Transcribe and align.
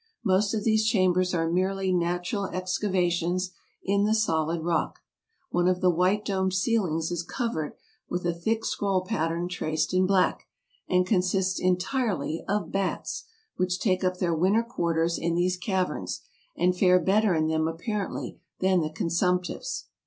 Most 0.25 0.55
of 0.55 0.63
these 0.63 0.83
chambers 0.87 1.31
are 1.31 1.47
merely 1.47 1.91
natural 1.91 2.47
excava 2.47 3.11
tions 3.11 3.51
in 3.83 4.03
the 4.03 4.15
solid 4.15 4.63
rock. 4.63 5.01
One 5.51 5.67
of 5.67 5.79
the 5.79 5.91
white 5.91 6.25
domed 6.25 6.55
ceilings 6.55 7.11
is 7.11 7.21
covered 7.21 7.73
with 8.09 8.25
a 8.25 8.33
thick 8.33 8.65
scroll 8.65 9.05
pattern 9.05 9.47
traced 9.47 9.93
in 9.93 10.07
black, 10.07 10.47
and 10.89 11.05
con 11.05 11.19
sists 11.21 11.59
entirely 11.59 12.43
of 12.47 12.71
bats, 12.71 13.25
which 13.57 13.79
take 13.79 14.03
up 14.03 14.17
their 14.17 14.33
winter 14.33 14.63
quarters 14.63 15.19
in 15.19 15.35
these 15.35 15.55
caverns, 15.55 16.21
and 16.57 16.75
fare 16.75 16.99
better 16.99 17.35
in 17.35 17.45
them 17.45 17.67
apparently 17.67 18.39
than 18.59 18.81
the 18.81 18.89
consumptives. 18.89 19.83